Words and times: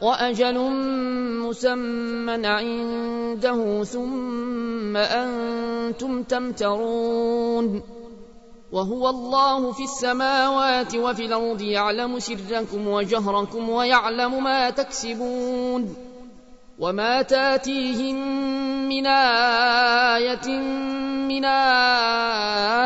وأجل 0.00 0.58
مسمى 1.42 2.46
عنده 2.46 3.84
ثم 3.84 4.96
أنتم 4.96 6.22
تمترون. 6.22 7.82
وهو 8.72 9.10
الله 9.10 9.72
في 9.72 9.84
السماوات 9.84 10.96
وفي 10.96 11.24
الأرض 11.24 11.60
يعلم 11.62 12.18
سركم 12.18 12.88
وجهركم 12.88 13.68
ويعلم 13.68 14.44
ما 14.44 14.70
تكسبون. 14.70 15.96
وما 16.78 17.22
تأتيهم 17.22 18.16
من 18.88 19.06
آية 19.06 20.48
من 21.28 21.44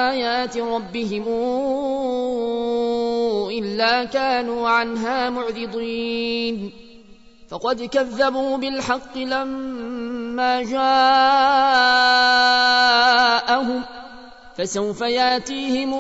آيات 0.09 0.57
ربهم 0.57 1.25
إلا 3.53 4.05
كانوا 4.05 4.69
عنها 4.69 5.31
معرضين. 5.31 6.82
فقد 7.53 7.83
كذبوا 7.83 8.57
بالحق 8.57 9.19
لما 9.19 10.63
جاءهم 10.63 10.93
فسوف 14.57 15.01
ياتيهم 15.01 15.95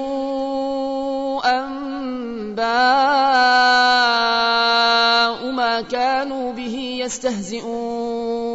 أنباء 1.44 2.62
ما 5.50 5.80
كانوا 5.80 6.52
به 6.52 6.98
يستهزئون 7.04 8.52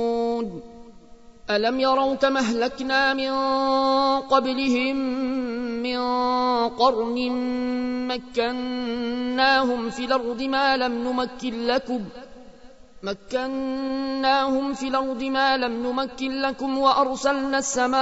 ألم 1.50 1.80
يروا 1.80 2.16
كما 2.16 2.40
أهلكنا 2.40 3.14
من 3.14 3.32
قبلهم 4.20 4.96
من 5.84 6.00
قرن 6.70 7.32
مكناهم 8.08 9.90
في 9.90 10.06
الأرض 10.06 10.42
ما 10.42 10.78
لم 10.78 10.94
نمكن 11.08 11.66
لكم 11.68 12.00
ۖ 12.00 12.27
مكناهم 13.04 14.74
في 14.74 14.88
الأرض 14.88 15.24
ما 15.24 15.58
لم 15.58 15.88
نمكن 15.88 16.42
لكم 16.42 16.78
وأرسلنا 16.78 17.58
السماء 17.58 18.00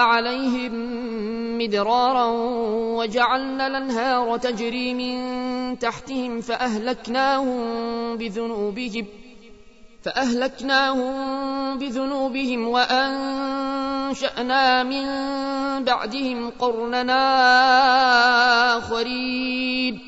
عليهم 0.00 0.72
مدرارا 1.58 2.26
وجعلنا 2.96 3.66
الأنهار 3.66 4.36
تجري 4.36 4.94
من 4.94 5.78
تحتهم 5.78 6.40
فأهلكناهم 6.40 8.16
بذنوبهم 8.16 9.06
فأهلكناهم 10.02 11.14
بذنوبهم 11.78 12.68
وأنشأنا 12.68 13.82
من 14.82 15.04
بعدهم 15.84 16.50
قرننا 16.50 17.18
آخرين 18.78 20.07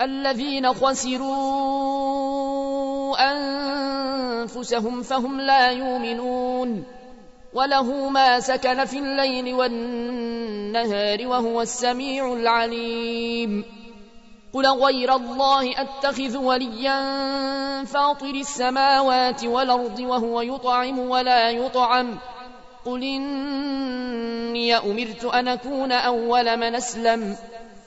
الذين 0.00 0.74
خسروا 0.74 1.38
أنفسهم 3.32 5.02
فهم 5.02 5.40
لا 5.40 5.70
يؤمنون 5.70 6.84
وله 7.52 8.08
ما 8.08 8.40
سكن 8.40 8.84
في 8.84 8.98
الليل 8.98 9.54
والنهار 9.54 11.26
وهو 11.26 11.62
السميع 11.62 12.32
العليم 12.32 13.64
قل 14.52 14.66
غير 14.66 15.14
الله 15.14 15.80
أتخذ 15.80 16.36
وليا 16.36 16.98
فاطر 17.84 18.34
السماوات 18.34 19.44
والأرض 19.44 20.00
وهو 20.00 20.40
يطعم 20.40 20.98
ولا 20.98 21.50
يطعم 21.50 22.18
قل 22.84 23.02
إني 23.02 24.76
أمرت 24.76 25.24
أن 25.24 25.48
أكون 25.48 25.92
أول 25.92 26.56
من 26.56 26.74
أسلم 26.74 27.36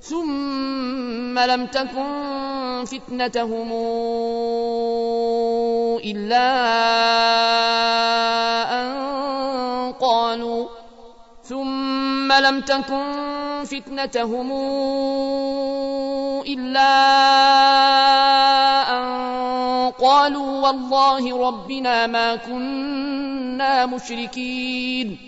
ثم 0.00 1.38
لم 1.38 1.66
تكن 1.66 2.84
فتنتهم 2.86 3.72
إلا 6.04 6.48
أن 8.80 9.92
قالوا 9.92 10.66
ثم 11.42 12.32
لم 12.32 12.60
تكن 12.60 13.04
فتنتهم 13.64 14.52
إلا 16.46 16.92
أن 18.90 19.08
قالوا 19.90 20.66
والله 20.66 21.48
ربنا 21.48 22.06
ما 22.06 22.36
كنا 22.36 23.86
مشركين 23.86 25.27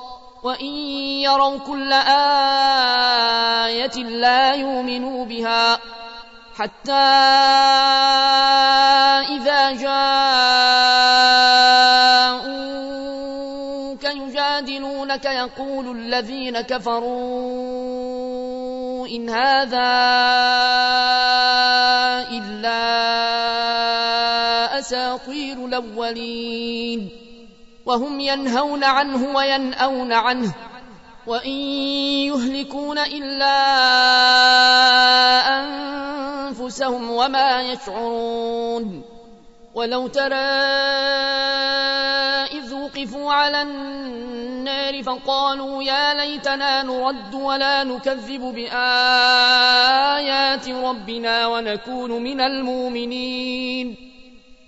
وإن 0.43 0.65
يروا 1.21 1.57
كل 1.57 1.93
آية 3.63 3.95
لا 4.03 4.53
يؤمنوا 4.53 5.25
بها 5.25 5.79
حتى 6.55 6.91
إذا 9.37 9.71
جاءوك 9.71 10.01
يجادلونك 14.03 15.25
يقول 15.25 15.97
الذين 15.97 16.61
كفروا 16.61 17.11
إن 19.07 19.29
هذا 19.29 19.91
إلا 22.31 22.81
أساطير 24.79 25.65
الأولين 25.65 27.30
وهم 27.85 28.19
ينهون 28.19 28.83
عنه 28.83 29.35
وينأون 29.35 30.13
عنه 30.13 30.53
وإن 31.27 31.51
يهلكون 32.27 32.97
إلا 32.97 33.57
أنفسهم 35.59 37.11
وما 37.11 37.61
يشعرون 37.61 39.03
ولو 39.75 40.07
ترى 40.07 40.35
إذ 42.51 42.73
وقفوا 42.73 43.33
على 43.33 43.61
النار 43.61 45.03
فقالوا 45.03 45.83
يا 45.83 46.13
ليتنا 46.13 46.83
نرد 46.83 47.33
ولا 47.35 47.83
نكذب 47.83 48.41
بآيات 48.41 49.49
ربنا 50.69 51.47
ونكون 51.47 52.11
من 52.11 52.41
المؤمنين 52.41 54.10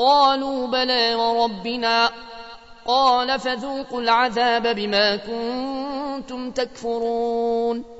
قالوا 0.00 0.66
بلى 0.66 1.14
وربنا. 1.14 2.10
قال 2.86 3.40
فذوقوا 3.40 4.00
العذاب 4.00 4.66
بما 4.76 5.16
كنتم 5.16 6.50
تكفرون. 6.50 7.99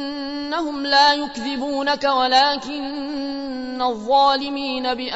فإنهم 0.51 0.85
لا 0.85 1.13
يكذبونك 1.13 2.03
ولكن 2.03 3.81
الظالمين 3.81 4.93
بآيات 4.93 5.15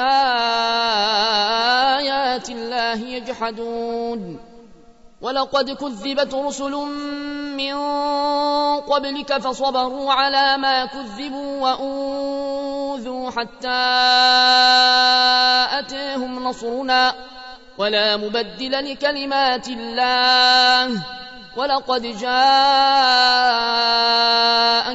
الله 2.50 2.96
يجحدون. 3.08 4.40
ولقد 5.22 5.72
كذبت 5.72 6.34
رسل 6.34 6.72
من 7.58 7.76
قبلك 8.80 9.38
فصبروا 9.38 10.14
على 10.14 10.58
ما 10.58 10.86
كذبوا 10.86 11.62
وأوذوا 11.62 13.32
حتى 13.32 13.86
أتاهم 15.80 16.44
نصرنا. 16.44 17.16
ولا 17.78 18.18
مبدل 18.18 18.92
لكلمات 18.92 19.68
الله. 19.68 21.04
ولقد 21.56 22.02
جاءك 22.02 22.26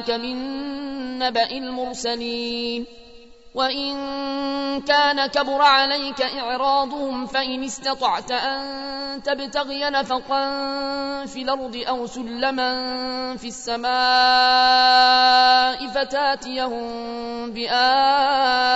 من 0.09 0.37
نبأ 1.19 1.51
المرسلين 1.51 2.85
وإن 3.55 3.91
كان 4.81 5.27
كبر 5.27 5.61
عليك 5.61 6.21
إعراضهم 6.21 7.25
فإن 7.25 7.63
استطعت 7.63 8.31
أن 8.31 9.23
تبتغي 9.23 9.89
نفقا 9.89 10.45
في 11.25 11.41
الأرض 11.41 11.83
أو 11.87 12.07
سلما 12.07 12.71
في 13.37 13.47
السماء 13.47 13.91
فتاتيهم 15.87 17.51
بآية 17.51 18.71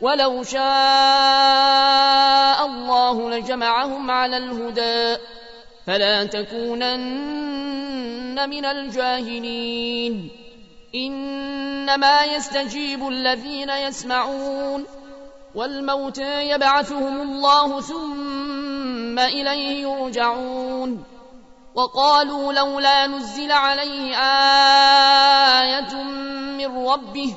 ولو 0.00 0.42
شاء 0.42 0.66
الله 2.66 3.30
لجمعهم 3.30 4.10
على 4.10 4.36
الهدى 4.36 5.16
فلا 5.86 6.24
تكونن 6.24 7.70
من 8.50 8.64
الجاهلين. 8.64 10.30
إنما 10.94 12.24
يستجيب 12.24 13.08
الذين 13.08 13.70
يسمعون 13.70 14.84
والموت 15.54 16.18
يبعثهم 16.18 17.20
الله 17.20 17.80
ثم 17.80 19.18
إليه 19.18 19.82
يرجعون. 19.82 21.04
وقالوا 21.74 22.52
لولا 22.52 23.06
نزل 23.06 23.52
عليه 23.52 24.16
آية 25.60 25.94
من 26.58 26.86
ربه 26.88 27.36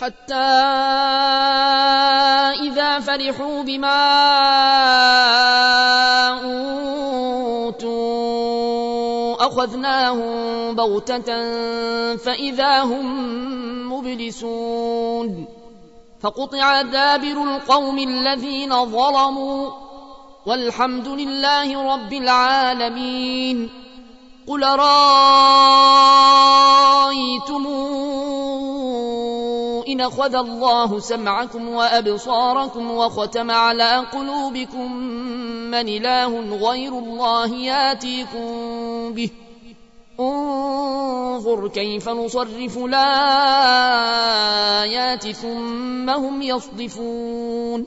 حتى 0.00 0.34
إذا 2.62 3.00
فرحوا 3.00 3.62
بما 3.62 4.02
أوتوا 7.64 7.96
أخذناهم 9.46 10.74
بغتة 10.76 11.26
فإذا 12.16 12.82
هم 12.82 13.06
مبلسون 13.92 15.46
فقطع 16.20 16.82
دابر 16.82 17.44
القوم 17.44 17.98
الذين 17.98 18.84
ظلموا 18.84 19.70
والحمد 20.46 21.08
لله 21.08 21.94
رب 21.94 22.12
العالمين 22.12 23.70
قل 24.48 24.62
رأيتم 24.62 26.06
إن 29.96 30.00
أخذ 30.00 30.34
الله 30.34 31.00
سمعكم 31.00 31.68
وأبصاركم 31.68 32.90
وختم 32.90 33.50
على 33.50 34.04
قلوبكم 34.12 34.92
من 35.72 35.88
إله 35.88 36.40
غير 36.68 36.98
الله 36.98 37.54
ياتيكم 37.54 38.46
به. 39.12 39.30
انظر 40.20 41.68
كيف 41.68 42.08
نصرف 42.08 42.78
الآيات 42.78 42.96
ثم 45.30 46.10
هم 46.10 46.42
يصدفون. 46.42 47.86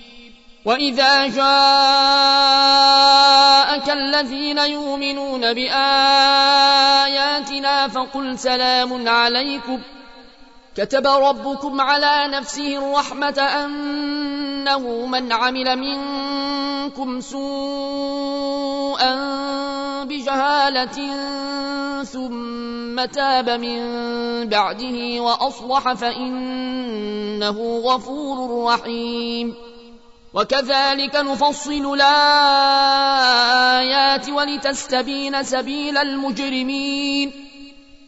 وإذا 0.65 1.27
جاءك 1.27 1.41
الذين 3.89 4.57
يؤمنون 4.57 5.53
بآياتنا 5.53 5.77
فقل 7.87 8.39
سلام 8.39 9.07
عليكم 9.07 9.79
كتب 10.75 11.07
ربكم 11.07 11.81
على 11.81 12.27
نفسه 12.27 12.77
الرحمة 12.77 13.39
أنه 13.39 15.05
من 15.05 15.33
عمل 15.33 15.75
منكم 15.75 17.19
سوءا 17.21 19.15
بجهالة 20.03 21.15
ثم 22.03 23.05
تاب 23.05 23.49
من 23.49 23.79
بعده 24.49 25.21
وأصلح 25.21 25.93
فإنه 25.93 27.81
غفور 27.85 28.65
رحيم 28.73 29.70
وكذلك 30.33 31.15
نفصل 31.15 31.93
الآيات 31.93 32.29
ولتستبين 34.29 35.43
سبيل 35.43 35.97
المجرمين. 35.97 37.47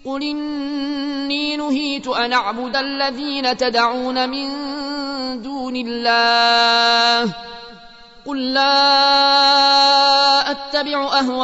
قل 0.06 0.24
إني 0.24 1.58
نهيت 1.58 2.08
أن 2.08 2.34
أعبد 2.34 2.76
الذين 2.76 3.58
تدعون 3.58 4.30
من 4.30 4.50
دون 5.42 5.76
الله. 5.76 7.34
قل 8.26 8.54
لا 8.54 8.72
أتبع 10.52 11.20
أهواءكم. 11.20 11.44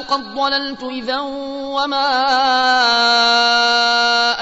قد 0.00 0.34
ضللت 0.34 0.82
إذا 0.82 1.20
وما 1.20 2.10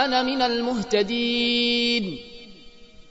أنا 0.05 0.23
من 0.23 0.43
المهتدين. 0.43 2.32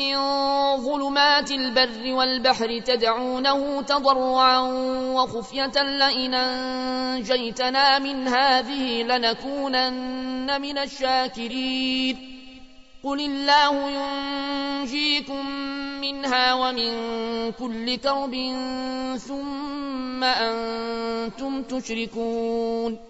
من 0.00 0.16
ظلمات 0.76 1.50
البر 1.50 2.12
والبحر 2.12 2.80
تدعونه 2.80 3.82
تضرعا 3.82 4.58
وخفية 5.14 5.82
لئن 5.82 6.34
أنجيتنا 6.34 7.98
من 7.98 8.28
هذه 8.28 9.02
لنكونن 9.02 10.60
من 10.60 10.78
الشاكرين. 10.78 12.16
قل 13.04 13.20
الله 13.20 13.90
ينجيكم 13.90 15.46
منها 16.00 16.54
ومن 16.54 16.92
كل 17.52 17.96
كرب 17.96 18.34
ثم 19.18 20.24
أنتم 20.24 21.62
تشركون. 21.62 23.09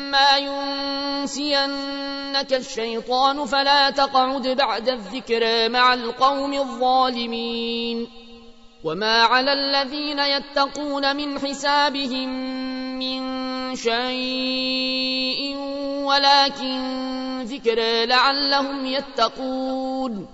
وإما 0.11 0.37
ينسينك 0.37 2.53
الشيطان 2.53 3.45
فلا 3.45 3.89
تقعد 3.89 4.47
بعد 4.47 4.89
الذكرى 4.89 5.69
مع 5.69 5.93
القوم 5.93 6.53
الظالمين 6.53 8.07
وما 8.83 9.21
على 9.21 9.53
الذين 9.53 10.19
يتقون 10.19 11.15
من 11.15 11.39
حسابهم 11.39 12.29
من 12.99 13.21
شيء 13.75 15.55
ولكن 16.03 17.43
ذكرى 17.43 18.05
لعلهم 18.05 18.85
يتقون 18.85 20.27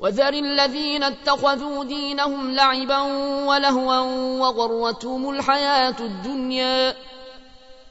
وذر 0.00 0.32
الذين 0.32 1.02
اتخذوا 1.02 1.84
دينهم 1.84 2.50
لعبا 2.50 3.00
ولهوا 3.46 4.00
وغرتهم 4.40 5.30
الحياة 5.30 5.96
الدنيا 6.00 6.94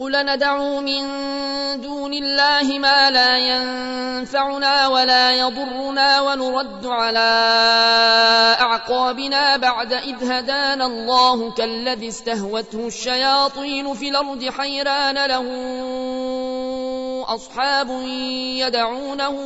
قل 0.00 0.26
ندعو 0.26 0.80
من 0.80 1.02
دون 1.80 2.12
الله 2.12 2.78
ما 2.78 3.10
لا 3.10 3.38
ينفعنا 3.38 4.88
ولا 4.88 5.32
يضرنا 5.32 6.20
ونرد 6.20 6.86
على 6.86 7.30
أعقابنا 8.60 9.56
بعد 9.56 9.92
إذ 9.92 10.32
هدانا 10.32 10.86
الله 10.86 11.52
كالذي 11.52 12.08
استهوته 12.08 12.86
الشياطين 12.86 13.94
في 13.94 14.08
الأرض 14.08 14.44
حيران 14.44 15.26
له 15.26 15.46
أصحاب 17.28 17.90
يدعونه 18.64 19.36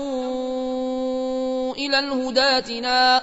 إلى 1.79 1.99
الهداتنا 1.99 3.23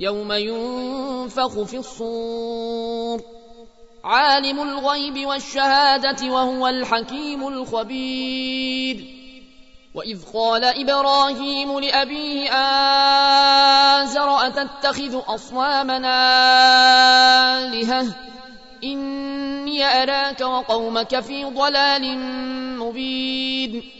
يوم 0.00 0.32
ينفخ 0.32 1.62
في 1.62 1.76
الصور. 1.76 3.22
عالم 4.04 4.62
الغيب 4.62 5.26
والشهادة 5.26 6.32
وهو 6.32 6.68
الحكيم 6.68 7.48
الخبير. 7.48 9.04
وإذ 9.94 10.18
قال 10.34 10.64
إبراهيم 10.64 11.80
لأبيه 11.80 12.50
آزر 14.02 14.46
أتتخذ 14.46 15.20
أصنامنا 15.26 16.16
آلهة؟ 17.58 18.06
إني 18.84 19.84
أراك 19.84 20.40
وقومك 20.40 21.20
في 21.20 21.44
ضلال 21.44 22.18
مبين. 22.78 23.99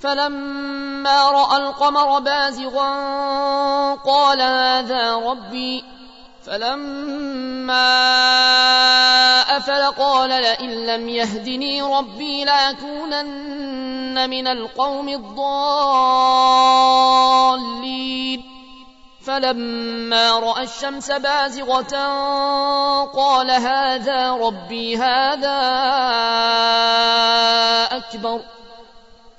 فلما 0.00 1.30
رأى 1.30 1.56
القمر 1.56 2.18
بازغا 2.18 2.90
قال 3.94 4.42
هذا 4.42 5.16
ربي. 5.16 5.84
فلما 6.46 7.90
أفل 9.56 9.82
قال 9.90 10.28
لئن 10.28 10.86
لم 10.86 11.08
يهدني 11.08 11.82
ربي 11.82 12.44
لأكونن 12.44 14.30
من 14.30 14.46
القوم 14.46 15.08
الضالين. 15.08 15.40
فلما 19.26 20.38
رأى 20.38 20.62
الشمس 20.62 21.10
بازغة 21.10 21.96
قال 23.04 23.50
هذا 23.50 24.32
ربي 24.32 24.96
هذا 24.96 25.60
أكبر. 27.96 28.40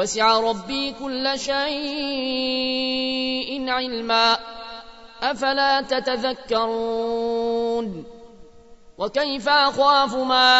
وسع 0.00 0.40
ربي 0.40 0.92
كل 0.92 1.38
شيء 1.38 1.70
علما. 3.70 4.38
أفلا 5.22 5.80
تتذكرون؟ 5.80 8.04
وكيف 8.98 9.48
أخاف 9.48 10.14
ما 10.14 10.50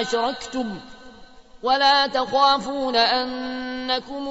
أشركتم؟ 0.00 0.80
ولا 1.62 2.06
تخافون 2.06 2.96
أنكم 2.96 4.28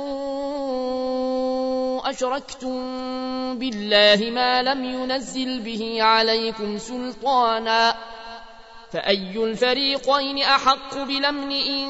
أشركتم 2.06 2.80
بالله 3.60 4.30
ما 4.32 4.63
لم 4.63 4.86
ينزل 4.86 5.60
به 5.60 6.04
عليكم 6.04 6.78
سلطانا. 6.78 7.95
فأي 8.93 9.43
الفريقين 9.43 10.38
أحق 10.38 10.97
بلمن 10.97 11.52
إن 11.52 11.89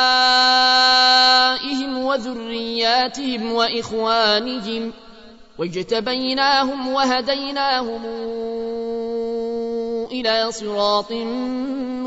وذرياتهم 3.31 3.51
وإخوانهم 3.51 4.93
واجتبيناهم 5.57 6.87
وهديناهم 6.87 8.05
إلى 10.11 10.51
صراط 10.51 11.11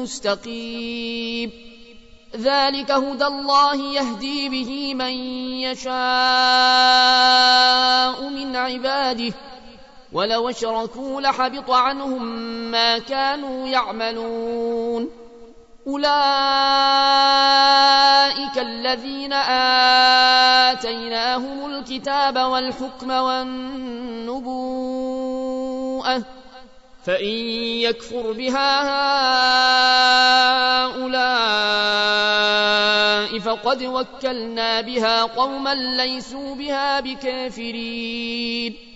مستقيم. 0.00 1.52
ذلك 2.36 2.90
هدى 2.90 3.26
الله 3.26 3.76
يهدي 3.92 4.48
به 4.48 4.94
من 4.94 5.12
يشاء 5.60 5.94
من 8.28 8.56
عباده. 8.56 9.34
ولو 10.12 10.48
أشركوا 10.48 11.20
لحبط 11.20 11.70
عنهم 11.70 12.24
ما 12.70 12.98
كانوا 12.98 13.68
يعملون. 13.68 15.23
أولئك 15.86 16.06
الذين 18.58 19.32
آتيناهم 20.72 21.66
الكتاب 21.66 22.38
والحكم 22.38 23.10
والنبوءة. 23.10 24.34
فإن 27.04 27.34
يكفر 27.84 28.32
بها 28.32 28.82
هؤلاء 30.84 31.34
فقد 33.38 33.82
وكلنا 33.82 34.80
بها 34.80 35.22
قوما 35.22 35.74
ليسوا 35.74 36.54
بها 36.54 37.00
بكافرين. 37.00 38.93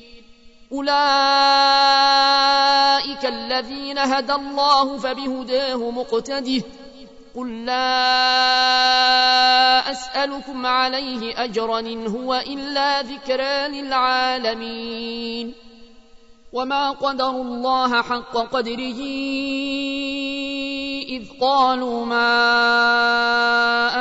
أولئك 0.72 0.88
الذين 3.26 3.98
هدى 3.98 4.32
الله 4.32 4.98
فبهداه 4.98 5.90
مقتده. 5.90 6.62
قل 7.36 7.64
لا 7.64 7.80
أسألكم 9.90 10.66
عليه 10.66 11.44
أجرا 11.44 11.80
إن 11.80 12.06
هو 12.06 12.34
إلا 12.34 13.02
ذكرى 13.02 13.68
للعالمين. 13.68 15.54
وما 16.52 16.90
قدروا 16.90 17.44
الله 17.44 18.02
حق 18.02 18.36
قدره 18.36 19.00
إذ 21.08 21.24
قالوا 21.40 22.06
ما 22.06 22.30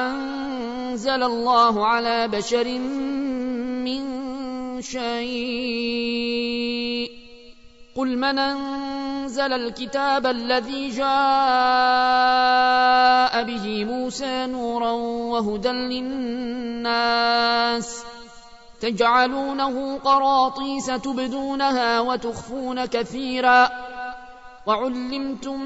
أنزل 0.07 1.23
الله 1.23 1.87
على 1.87 2.27
بشر 2.27 2.67
من 3.83 4.03
شيء. 4.81 6.27
قل 7.95 8.17
من 8.17 8.39
أنزل 8.39 9.53
الكتاب 9.53 10.25
الذي 10.25 10.89
جاء 10.89 11.07
به 13.43 13.85
موسى 13.85 14.45
نورا 14.45 14.91
وهدى 15.31 15.69
للناس 15.69 17.23
تجعلونه 18.81 19.97
قراطيس 19.97 20.85
تبدونها 20.85 21.99
وتخفون 21.99 22.85
كثيرا. 22.85 23.69
وعلمتم 24.67 25.59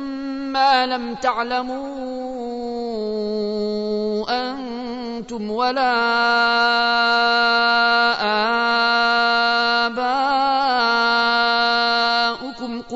ما 0.54 0.86
لم 0.86 1.16
تعلموا 1.16 1.82
أنتم 4.30 5.52
ولا 5.52 5.92
اباؤكم 8.22 8.61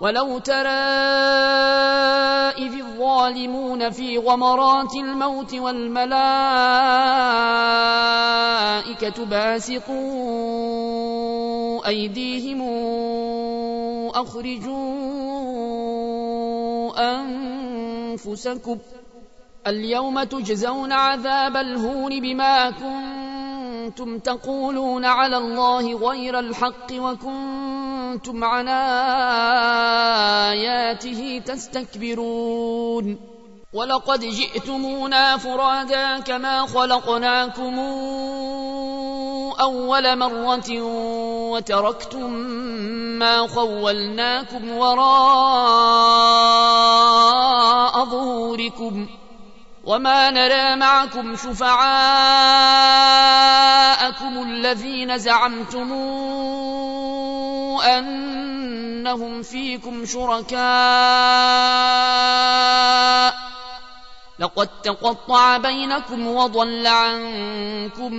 ولو 0.00 0.38
ترى 0.38 0.68
إذ 2.58 2.74
الظالمون 2.80 3.90
في 3.90 4.18
غمرات 4.18 4.94
الموت 4.94 5.54
والملائكة 5.54 6.08
باسطوا 9.24 9.88
أيديهم 11.88 12.62
أخرجوا 14.14 14.78
أنفسكم 17.14 18.78
اليوم 19.66 20.22
تجزون 20.22 20.92
عذاب 20.92 21.56
الهون 21.56 22.20
بما 22.20 22.70
كنتم 22.70 23.47
تقولون 24.24 25.04
على 25.04 25.36
الله 25.36 26.10
غير 26.10 26.38
الحق 26.38 26.92
وكنتم 26.92 28.44
عن 28.44 28.68
آياته 30.48 31.42
تستكبرون 31.46 33.18
ولقد 33.72 34.20
جئتمونا 34.20 35.36
فرادا 35.36 36.18
كما 36.18 36.66
خلقناكم 36.66 37.78
أول 39.60 40.18
مرة 40.18 40.82
وتركتم 41.52 42.30
ما 43.18 43.46
خولناكم 43.46 44.70
وراء 44.78 45.08
ظهوركم 48.04 49.06
وما 49.88 50.30
نرى 50.30 50.76
معكم 50.76 51.36
شفعاءكم 51.36 51.72
الذين 54.42 55.18
زعمتم 55.18 55.92
انهم 57.88 59.42
فيكم 59.42 60.06
شركاء 60.06 60.58
لقد 64.38 64.68
تقطع 64.82 65.56
بينكم 65.56 66.26
وضل 66.26 66.86
عنكم 66.86 68.14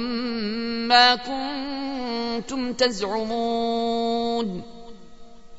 ما 0.90 1.16
كنتم 1.16 2.74
تزعمون 2.74 4.64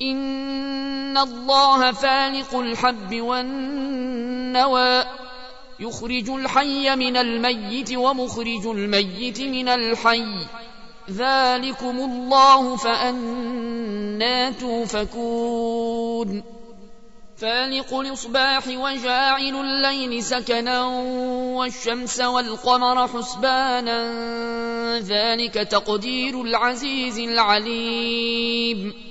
ان 0.01 1.17
الله 1.17 1.91
فالق 1.91 2.55
الحب 2.55 3.21
والنوى 3.21 5.03
يخرج 5.81 6.29
الحي 6.29 6.95
من 6.95 7.17
الميت 7.17 7.93
ومخرج 7.93 8.67
الميت 8.67 9.41
من 9.41 9.67
الحي. 9.67 10.47
ذلكم 11.11 11.99
الله 11.99 12.75
فأنا 12.75 14.51
توفكون. 14.51 16.43
فالق 17.37 17.93
الإصباح 17.93 18.67
وجاعل 18.67 19.55
الليل 19.55 20.23
سكنا 20.23 20.85
والشمس 21.57 22.19
والقمر 22.19 23.07
حسبانا. 23.07 24.09
ذلك 24.99 25.53
تقدير 25.53 26.41
العزيز 26.41 27.19
العليم. 27.19 29.10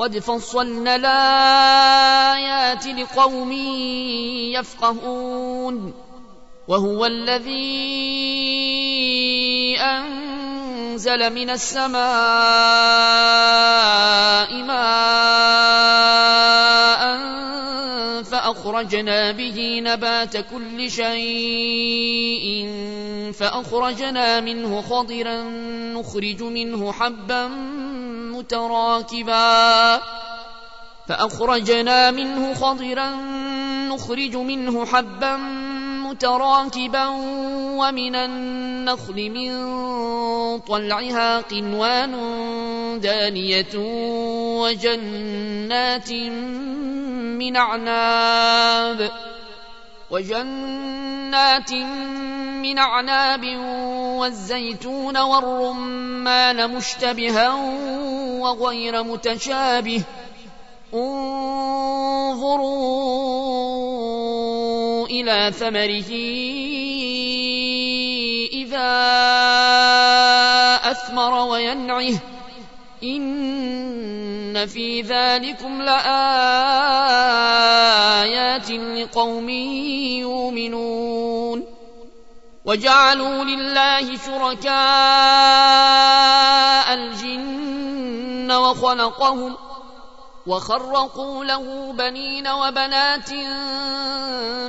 قد 0.00 0.18
فصلنا 0.18 0.96
الآيات 0.96 2.86
لقوم 2.86 3.52
يفقهون 4.52 5.94
وهو 6.70 7.06
الذي 7.06 7.50
أنزل 9.80 11.34
من 11.34 11.50
السماء 11.50 12.00
ماء 14.62 15.80
فأخرجنا 18.22 19.30
به 19.32 19.80
نبات 19.84 20.36
كل 20.36 20.90
شيء 20.90 22.70
فأخرجنا 23.32 24.40
منه 24.40 24.82
خضرا 24.82 25.42
نخرج 25.98 26.42
منه 26.42 26.92
حبا 26.92 27.46
متراكبا 28.38 30.00
فأخرجنا 31.08 32.10
منه 32.10 32.54
خضرا 32.54 33.10
نخرج 33.88 34.36
منه 34.36 34.86
حبا 34.86 35.36
متراكبا 36.20 37.06
ومن 37.80 38.14
النخل 38.14 39.30
من 39.30 39.50
طلعها 40.58 41.40
قنوان 41.40 42.12
دانية 43.00 43.74
وجنات 44.60 46.12
من 47.40 47.56
أعناب 47.56 49.10
وجنات 50.10 51.72
من 51.72 52.78
أعناب 52.78 53.44
والزيتون 54.20 55.16
والرمان 55.18 56.76
مشتبها 56.76 57.54
وغير 58.40 59.02
متشابه 59.02 60.02
انظروا 60.94 62.10
إلى 65.10 65.52
ثمره 65.52 66.10
إذا 68.52 68.90
أثمر 70.90 71.34
وينعه. 71.48 72.14
إن 73.04 74.66
في 74.66 75.02
ذلكم 75.02 75.82
لآيات 75.82 76.30
لقوم 78.70 79.48
يؤمنون. 80.18 81.64
وجعلوا 82.64 83.44
لله 83.44 84.16
شركاء 84.16 84.74
الجن 86.94 88.52
وخلقهم 88.52 89.56
وخرقوا 90.50 91.44
له 91.44 91.92
بنين 91.92 92.48
وبنات 92.48 93.30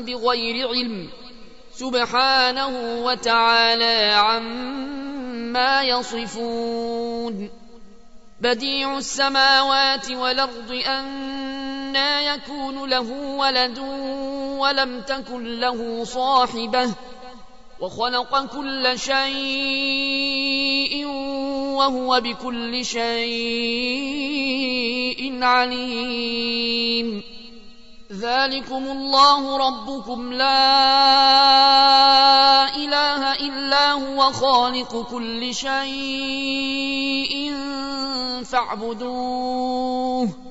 بغير 0.06 0.68
علم 0.68 1.10
سبحانه 1.74 2.74
وتعالى 3.06 4.14
عما 4.14 5.84
يصفون 5.84 7.50
بديع 8.42 8.98
السماوات 8.98 10.12
والأرض 10.12 10.72
انى 10.88 12.26
يكون 12.26 12.90
له 12.90 13.12
ولد 13.38 13.80
ولم 14.60 15.02
تكن 15.02 15.60
له 15.60 16.04
صاحبة 16.04 16.94
وخلق 17.82 18.46
كل 18.46 19.00
شيء 19.00 21.06
وهو 21.76 22.22
بكل 22.22 22.86
شيء 22.86 23.02
عليم. 25.44 27.24
ذلكم 28.12 28.92
الله 28.92 29.58
ربكم. 29.58 30.34
لا 30.34 30.76
إله 32.76 33.34
إلا 33.34 33.92
هو 33.92 34.32
خالق 34.32 35.08
كل 35.12 35.56
شيء 35.56 37.54
فاعبدوه. 38.46 40.51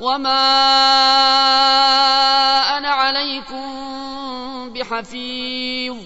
وما 0.00 0.46
أنا 2.78 2.88
عليكم 2.88 4.72
بحفيظ 4.72 5.96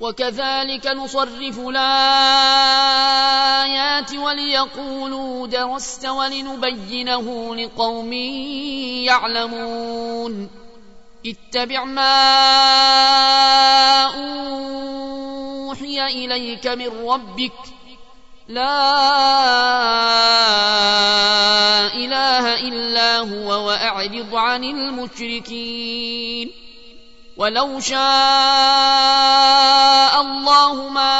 وكذلك 0.00 0.86
نصرف 0.86 1.58
الايات 1.58 1.82
وليقولوا 4.14 5.46
درست 5.46 6.06
ولنبينه 6.06 7.56
لقوم 7.56 8.12
يعلمون 9.02 10.50
اتبع 11.26 11.84
ما 11.84 12.22
اوحي 15.62 16.06
اليك 16.06 16.66
من 16.66 17.08
ربك 17.08 17.52
لا 18.52 18.84
إله 21.94 22.54
إلا 22.68 23.18
هو 23.18 23.66
وأعرض 23.66 24.34
عن 24.34 24.64
المشركين. 24.64 26.52
ولو 27.36 27.80
شاء 27.80 28.00
الله 30.20 30.88
ما 30.88 31.16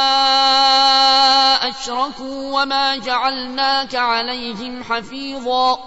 أشركوا 1.68 2.62
وما 2.62 2.96
جعلناك 2.96 3.94
عليهم 3.94 4.84
حفيظا 4.84 5.78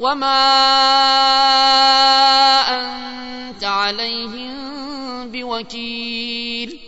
وما 0.00 0.54
أنت 2.70 3.64
عليهم 3.64 4.54
بوكيل. 5.30 6.87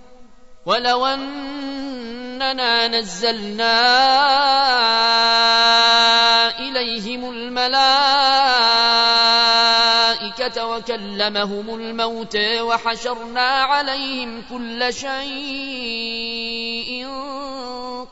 ولو 0.65 1.05
أننا 1.05 2.87
نزلنا 2.87 3.79
إليهم 6.59 7.29
الملائكة 7.29 8.21
وكلمهم 10.65 11.75
الموت 11.75 12.37
وحشرنا 12.37 13.49
عليهم 13.49 14.43
كل 14.49 14.93
شيء 14.93 15.21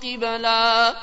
قبلا 0.04 0.96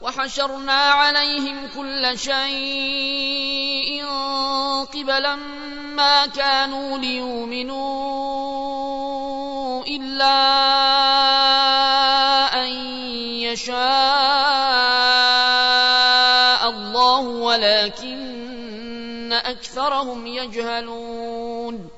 وحشرنا 0.00 0.72
عليهم 0.72 1.68
كل 1.76 2.18
شيء 2.18 4.04
قبلا 4.94 5.36
ما 5.94 6.26
كانوا 6.26 6.98
ليؤمنوا 6.98 7.78
إلا 9.86 10.38
أن 12.54 12.68
يشاء 13.42 13.78
الله 16.70 17.20
ولكن 17.20 19.32
أكثرهم 19.32 20.26
يجهلون. 20.26 21.97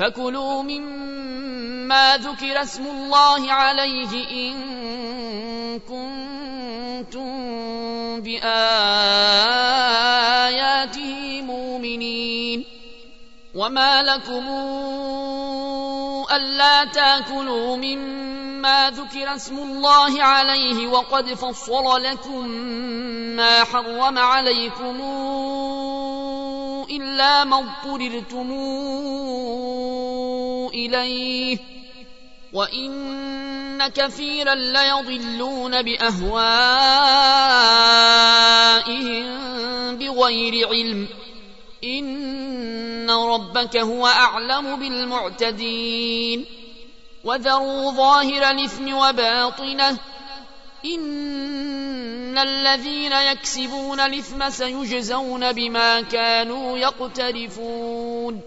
فكلوا 0.00 0.62
مما 0.62 2.16
ذكر 2.16 2.62
اسم 2.62 2.86
الله 2.86 3.52
عليه 3.52 4.12
إن 4.30 4.54
كنتم 5.80 7.30
بآياته 8.20 8.62
مؤمنين. 11.42 12.79
وما 13.54 14.02
لكم 14.02 14.48
ألا 16.32 16.84
تاكلوا 16.84 17.76
مما 17.76 18.90
ذكر 18.90 19.34
اسم 19.34 19.58
الله 19.58 20.22
عليه 20.22 20.86
وقد 20.86 21.34
فصل 21.34 22.02
لكم 22.02 22.48
ما 23.36 23.64
حرم 23.64 24.18
عليكم 24.18 25.00
إلا 26.90 27.44
ما 27.44 27.58
اضطررتم 27.58 28.50
إليه 30.74 31.58
وإن 32.52 33.88
كثيرا 33.88 34.54
ليضلون 34.54 35.82
بأهوائهم 35.82 36.40
بغير 39.96 40.68
علم 40.68 41.08
إن 41.84 42.39
ربك 43.10 43.76
هو 43.76 44.06
أعلم 44.06 44.76
بالمعتدين 44.76 46.46
وذروا 47.24 47.92
ظاهر 47.92 48.50
الإثم 48.50 48.94
وباطنه 48.94 49.98
إن 50.84 52.38
الذين 52.38 53.12
يكسبون 53.12 54.00
الإثم 54.00 54.50
سيجزون 54.50 55.52
بما 55.52 56.00
كانوا 56.00 56.78
يقترفون 56.78 58.40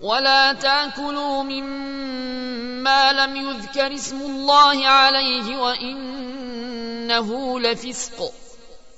ولا 0.00 0.52
تاكلوا 0.52 1.42
مما 1.42 3.12
لم 3.12 3.36
يذكر 3.36 3.94
اسم 3.94 4.20
الله 4.20 4.86
عليه 4.86 5.56
وانه 5.56 7.28
لفسق 7.60 8.32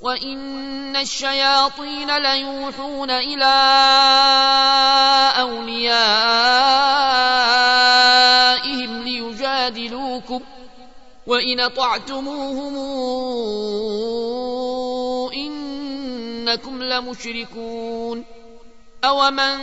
وان 0.03 0.97
الشياطين 0.97 2.17
ليوحون 2.17 3.11
إلى 3.11 3.55
اوليائهم 5.41 6.03
ليجادلوكم 9.03 10.41
وان 11.27 11.69
طعتموهم 11.69 12.77
انكم 15.35 16.83
لمشركون 16.83 18.25
أومن 19.05 19.59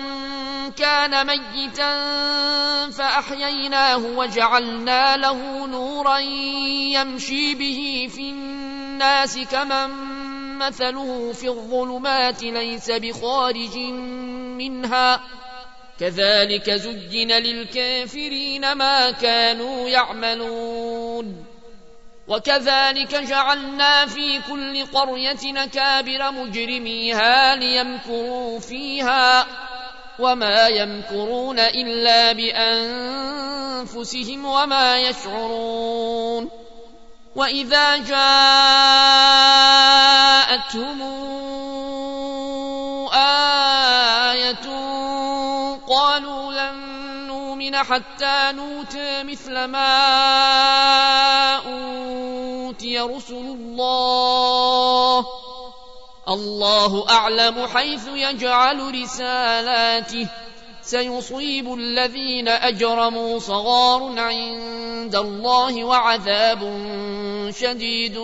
كان 0.72 1.28
ميتا 1.28 1.92
فأحييناه 2.90 3.98
وجعلنا 3.98 5.18
له 5.18 5.68
نورا 5.68 6.18
يمشي 6.98 7.56
به 7.56 8.10
في 8.16 8.22
الناس 8.22 9.38
كمن 9.38 9.90
مثله 10.58 11.34
في 11.34 11.48
الظلمات 11.48 12.44
ليس 12.44 12.92
بخارج 12.92 13.78
منها 14.58 15.22
كذلك 16.00 16.72
زجن 16.72 17.32
للكافرين 17.32 18.72
ما 18.72 19.12
كانوا 19.12 19.90
يعملون 19.90 21.49
وكذلك 22.30 23.16
جعلنا 23.16 24.06
في 24.06 24.40
كل 24.50 24.86
قرية 24.86 25.52
نكابر 25.52 26.32
مجرميها 26.32 27.56
ليمكروا 27.56 28.60
فيها 28.60 29.46
وما 30.20 30.68
يمكرون 30.68 31.60
إلا 31.60 32.32
بأنفسهم 33.92 34.46
وما 34.46 35.00
يشعرون 35.00 36.50
وإذا 37.36 37.98
جاءتهم 37.98 38.50
آية 43.14 44.70
قالوا 45.90 46.52
لن 46.54 46.99
نؤمن 47.60 47.76
حتى 47.76 48.52
نوتى 48.56 49.24
مثل 49.24 49.66
ما 49.66 49.96
أوتي 51.56 53.00
رسل 53.00 53.36
الله. 53.36 55.26
الله 56.30 57.10
أعلم 57.10 57.68
حيث 57.68 58.08
يجعل 58.08 59.02
رسالاته. 59.04 60.28
سيصيب 60.82 61.74
الذين 61.74 62.48
أجرموا 62.48 63.40
صغار 63.40 64.20
عند 64.20 65.16
الله 65.16 65.84
وعذاب 65.84 66.60
شديد 67.60 68.18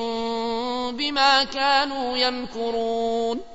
بما 0.95 1.43
كانوا 1.43 2.17
يمكرون. 2.17 3.54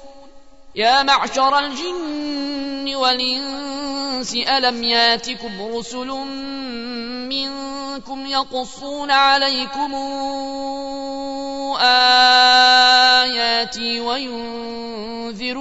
يا 0.75 1.03
معشر 1.03 1.59
الجن 1.59 2.95
والإنس 2.95 4.33
ألم 4.33 4.83
ياتكم 4.83 5.75
رسل 5.75 6.07
منكم 7.27 8.25
يقصون 8.25 9.11
عليكم 9.11 9.93
آياتي 13.21 13.99
وينذرونكم 13.99 15.51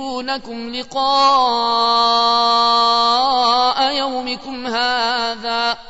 لقاء 0.74 1.00
يومكم 3.92 4.66
هذا؟ 4.66 5.89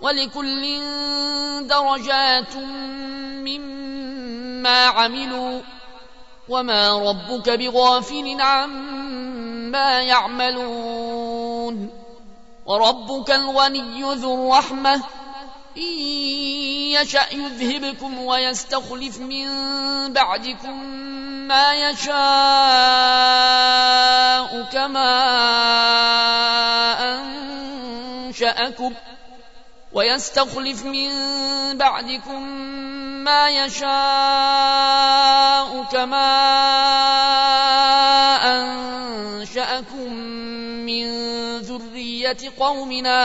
ولكل 0.00 0.80
درجات 1.66 2.56
مما 3.46 4.86
عملوا 4.86 5.60
وما 6.48 7.10
ربك 7.10 7.50
بغافل 7.50 8.40
عما 8.40 10.02
يعملون 10.02 11.90
وربك 12.66 13.30
الغني 13.30 14.14
ذو 14.14 14.34
الرحمة 14.34 15.02
إن 15.76 15.92
يشأ 16.92 17.26
يذهبكم 17.32 18.18
ويستخلف 18.18 19.18
من 19.18 19.46
بعدكم 20.12 20.84
ما 21.48 21.74
يشاء 21.74 22.10
كما 24.72 25.10
أنشأكم 28.28 28.94
ويستخلف 29.92 30.84
من 30.84 31.10
بعدكم 31.78 32.42
ما 33.24 33.48
يشاء 33.48 33.90
كما 35.92 36.30
أنشأكم 39.42 40.12
من 40.86 41.06
ذرية 41.58 42.38
قومنا 42.60 43.20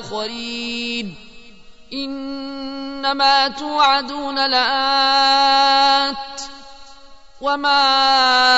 آخرين. 0.00 1.14
إنما 1.92 3.48
توعدون 3.48 4.50
لآت 4.50 6.16
وما 7.40 8.57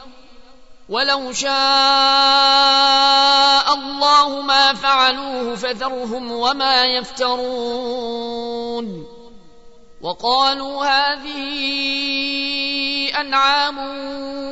ولو 0.91 1.31
شاء 1.31 1.53
الله 3.73 4.41
ما 4.41 4.73
فعلوه 4.73 5.55
فذرهم 5.55 6.31
وما 6.31 6.85
يفترون. 6.85 8.41
وقالوا 10.01 10.85
هذه 10.85 11.41
أنعام 13.21 13.77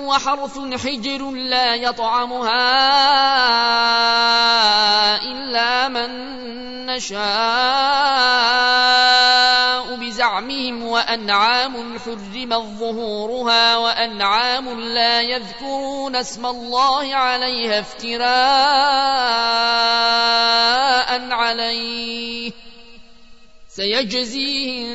وحرث 0.08 0.58
حجر 0.86 1.32
لا 1.32 1.76
يطعمها 1.76 2.72
إلا 5.24 5.88
من 5.88 6.10
نشاء. 6.86 8.40
بزعمهم 9.96 10.84
وأنعام 10.84 11.76
حرمت 11.78 12.80
ظهورها 12.80 13.78
وأنعام 13.78 14.80
لا 14.80 15.22
يذكرون 15.22 16.16
اسم 16.16 16.46
الله 16.46 17.16
عليها 17.16 17.80
افتراء 17.80 18.20
عليه. 21.32 22.52
سيجزيهم 23.70 24.90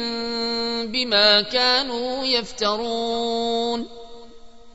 بما 0.87 1.43
كانوا 1.43 2.25
يفترون. 2.25 4.04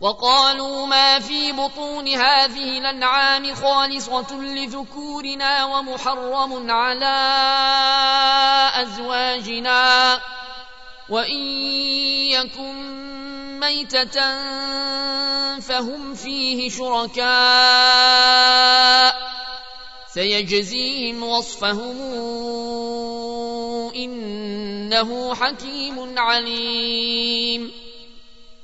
وقالوا 0.01 0.85
ما 0.85 1.19
في 1.19 1.51
بطون 1.51 2.07
هذه 2.07 2.79
الأنعام 2.79 3.55
خالصة 3.55 4.41
لذكورنا 4.41 5.65
ومحرم 5.65 6.71
على 6.71 7.19
أزواجنا. 8.75 10.19
وإن 11.09 11.41
يكن 12.31 12.75
ميتة 13.59 14.19
فهم 15.59 16.15
فيه 16.15 16.69
شركاء. 16.69 17.29
سيجزيهم 20.13 21.23
وصفهم 21.23 21.97
إنه 23.95 25.35
حكيم 25.35 26.19
عليم. 26.19 27.78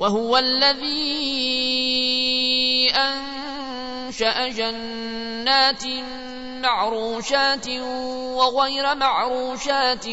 وهو 0.00 0.38
الذي 0.38 1.88
أنشأ 2.94 4.48
جنات 4.48 5.84
معروشات 6.62 7.68
وغير 8.38 8.94
معروشات 8.94 10.06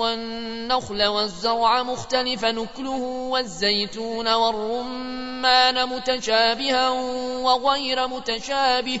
والنخل 0.00 1.02
والزرع 1.06 1.82
مختلف 1.82 2.44
نكله 2.44 3.02
والزيتون 3.32 4.28
والرمان 4.28 5.88
متشابها 5.88 6.88
وغير 7.40 8.08
متشابه 8.08 9.00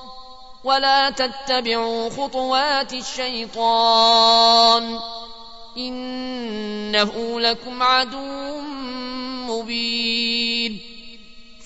ولا 0.63 1.09
تتبعوا 1.09 2.09
خطوات 2.09 2.93
الشيطان 2.93 4.99
إنه 5.77 7.39
لكم 7.39 7.83
عدو 7.83 8.61
مبين. 9.49 10.79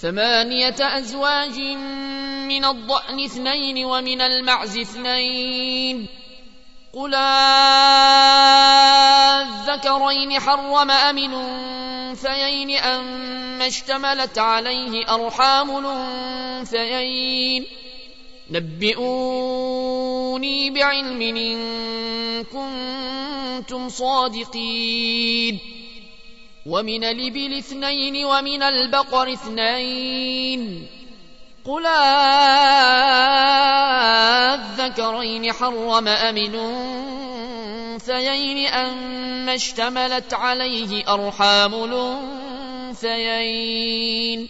ثمانية 0.01 0.75
أزواج 0.79 1.59
من 2.47 2.65
الضأن 2.65 3.25
اثنين 3.25 3.85
ومن 3.85 4.21
المعز 4.21 4.77
اثنين. 4.77 6.07
قل 6.93 7.15
الذكرين 9.35 10.39
حرم 10.39 10.91
أم 10.91 11.17
الأنثيين 11.17 12.77
أما 12.77 13.67
اشتملت 13.67 14.37
عليه 14.37 15.15
أرحام 15.15 15.77
الأنثيين. 15.77 17.65
نبئوني 18.51 20.69
بعلم 20.69 21.21
إن 21.21 21.57
كنتم 22.43 23.89
صادقين. 23.89 25.59
ومن 26.65 27.03
الإبل 27.03 27.57
اثنين 27.57 28.25
ومن 28.25 28.63
البقر 28.63 29.33
اثنين. 29.33 30.87
قل 31.65 31.85
الذكرين 34.55 35.53
حرم 35.53 36.07
أم 36.07 36.37
الأنثيين 36.37 37.47
أما 38.67 39.55
اشتملت 39.55 40.33
عليه 40.33 41.13
أرحام 41.13 41.73
الأنثيين. 42.93 44.49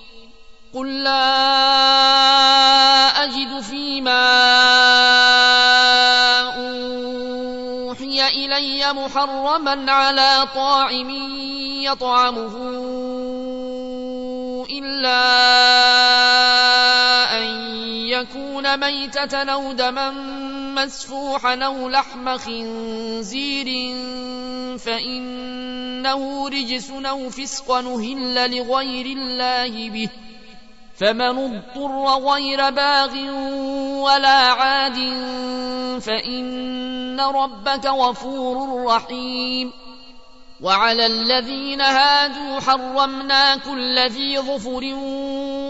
قل 0.73 1.03
لا 1.03 1.27
أجد 3.23 3.59
فيما 3.59 4.23
أوحي 6.55 8.27
إلي 8.27 8.93
محرما 8.93 9.91
على 9.91 10.47
طاعم 10.55 11.09
يطعمه 11.83 12.55
إلا 14.69 15.21
أن 17.37 17.45
يكون 18.07 18.79
ميتة 18.79 19.37
أو 19.37 19.71
دما 19.71 20.11
مسفوحا 20.75 21.55
أو 21.55 21.89
لحم 21.89 22.37
خنزير 22.37 23.67
فإنه 24.77 26.49
رجس 26.49 26.91
أو 26.91 27.29
فسق 27.29 27.71
نهل 27.71 28.57
لغير 28.57 29.05
الله 29.05 29.89
به 29.89 30.09
فمن 31.01 31.21
اضطر 31.21 32.05
غير 32.31 32.69
باغ 32.69 33.13
ولا 34.03 34.37
عاد 34.37 34.97
فإن 36.01 37.19
ربك 37.19 37.85
غفور 37.85 38.85
رحيم. 38.85 39.73
وعلى 40.61 41.05
الذين 41.05 41.81
هادوا 41.81 42.59
حرمنا 42.59 43.55
كل 43.55 43.99
ذي 43.99 44.39
ظفر 44.39 44.81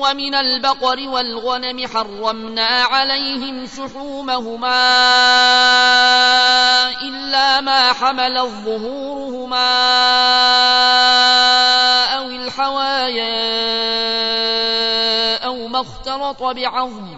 ومن 0.04 0.36
البقر 0.36 1.10
والغنم 1.10 1.88
حرمنا 1.88 2.68
عليهم 2.68 3.68
شحومهما 3.68 4.82
إلا 7.02 7.62
ما 7.62 7.94
حمل 7.94 8.42
ظهورهما 8.66 9.72
أو 12.18 12.28
الحوايا 12.28 13.36
أو 15.46 15.68
ما 15.68 15.82
اختلط 15.82 16.44
بعظم 16.44 17.18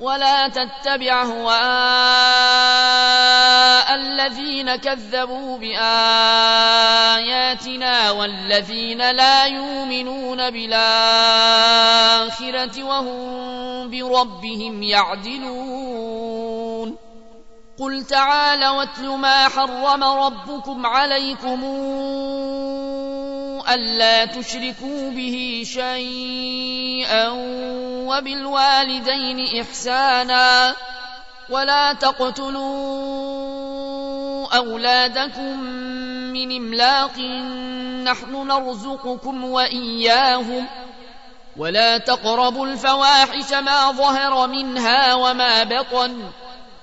ولا 0.00 0.48
تتبع 0.48 1.22
هواء 1.22 1.58
الذين 3.94 4.76
كذبوا 4.76 5.58
بآياتنا 5.58 5.80
والذين 8.10 9.10
لا 9.10 9.46
يؤمنون 9.46 10.50
بالآخرة 10.50 11.24
وهم 12.84 13.90
بربهم 13.90 14.82
يعدلون. 14.82 16.28
قل 17.80 18.04
تعالوا 18.04 18.68
واتل 18.70 19.08
ما 19.08 19.48
حرم 19.48 20.04
ربكم 20.04 20.86
عليكم 20.86 21.64
ألا 23.68 24.24
تشركوا 24.24 25.10
به 25.10 25.62
شيئا 25.66 27.28
وبالوالدين 28.08 29.60
إحسانا 29.60 30.74
ولا 31.50 31.92
تقتلوا 31.92 32.58
أولادكم 34.56 35.60
من 36.32 36.56
إملاق 36.56 37.18
نحن 38.04 38.46
نرزقكم 38.46 39.44
وإياهم 39.44 40.66
ولا 41.56 41.98
تقربوا 41.98 42.66
الفواحش 42.66 43.52
ما 43.52 43.90
ظهر 43.90 44.46
منها 44.46 45.14
وما 45.14 45.64
بطن 45.64 46.30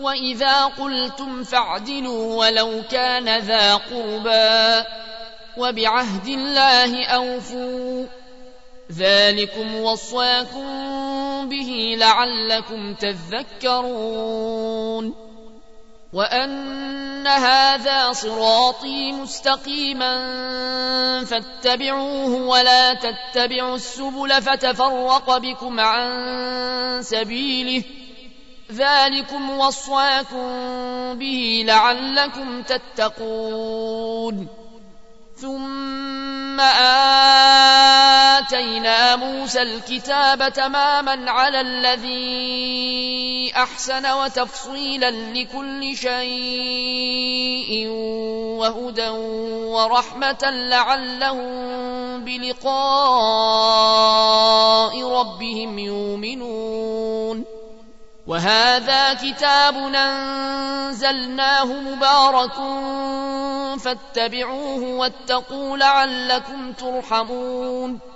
وإذا 0.00 0.64
قلتم 0.64 1.44
فاعدلوا 1.44 2.34
ولو 2.34 2.82
كان 2.90 3.38
ذا 3.38 3.74
قربى 3.74 4.84
وبعهد 5.56 6.28
الله 6.28 7.06
أوفوا 7.06 8.06
ذلكم 8.92 9.74
وصاكم 9.74 10.68
به 11.48 11.96
لعلكم 11.98 12.94
تذكرون 12.94 14.26
وأن 16.12 17.26
هذا 17.26 18.12
صراطي 18.12 19.12
مستقيما 19.12 20.14
فاتبعوه 21.24 22.34
ولا 22.34 22.94
تتبعوا 22.94 23.76
السبل 23.76 24.42
فتفرق 24.42 25.36
بكم 25.36 25.80
عن 25.80 27.02
سبيله 27.02 27.82
ذلكم 28.72 29.50
وصاكم 29.58 30.48
به 31.14 31.64
لعلكم 31.66 32.62
تتقون. 32.62 34.48
ثم 35.36 36.60
آتينا 38.40 39.16
موسى 39.16 39.62
الكتاب 39.62 40.52
تماما 40.52 41.30
على 41.30 41.60
الذي 41.60 43.52
أحسن 43.56 44.12
وتفصيلا 44.12 45.10
لكل 45.10 45.96
شيء 45.96 47.88
وهدى 48.58 49.08
ورحمة 49.76 50.42
لعلهم 50.42 52.24
بلقاء 52.24 52.72
ربهم 55.08 55.78
يؤمنون. 55.78 57.55
وهذا 58.26 59.14
كتاب 59.14 59.76
أنزلناه 59.94 61.64
مبارك 61.64 62.54
فاتبعوه 63.80 64.82
واتقوا 64.82 65.76
لعلكم 65.76 66.72
ترحمون. 66.72 68.15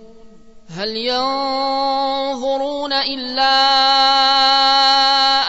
هل 0.77 0.97
ينظرون 0.97 2.93
إلا 2.93 3.51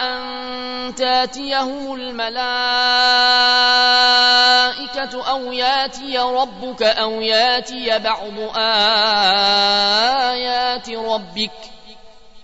أن 0.03 0.95
تاتيهم 0.95 1.93
الملائكة 1.95 2.43
أو 5.29 5.51
ياتي 5.51 6.17
ربك 6.17 6.83
أو 6.83 7.21
ياتي 7.21 7.99
بعض 7.99 8.39
آيات 10.25 10.89
ربك؟ 10.89 11.51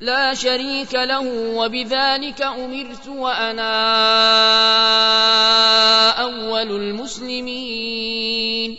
لا 0.00 0.34
شريك 0.34 0.94
له 0.94 1.54
وبذلك 1.56 2.42
أمرت 2.42 3.08
وأنا 3.08 3.70
أول 6.10 6.70
المسلمين. 6.70 8.78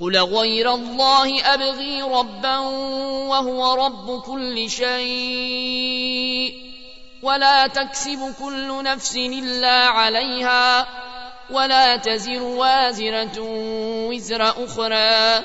قل 0.00 0.18
غير 0.18 0.74
الله 0.74 1.54
أبغي 1.54 2.02
ربا 2.02 2.58
وهو 3.28 3.86
رب 3.86 4.22
كل 4.22 4.70
شيء 4.70 6.54
ولا 7.22 7.66
تكسب 7.66 8.34
كل 8.40 8.82
نفس 8.82 9.16
إلا 9.16 9.86
عليها 9.86 10.86
ولا 11.50 11.96
تزر 11.96 12.42
وازرة 12.42 13.38
وزر 14.08 14.64
أخرى. 14.64 15.44